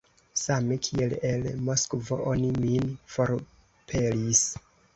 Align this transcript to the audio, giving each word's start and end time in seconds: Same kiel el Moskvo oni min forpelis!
Same 0.43 0.77
kiel 0.87 1.13
el 1.31 1.45
Moskvo 1.67 2.19
oni 2.33 2.51
min 2.65 2.89
forpelis! 3.17 4.45